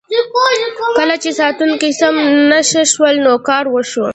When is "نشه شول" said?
2.51-3.15